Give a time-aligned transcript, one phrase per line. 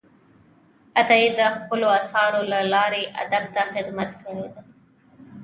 [0.99, 4.61] عطايي د خپلو آثارو له لارې ادب ته خدمت کړی دی.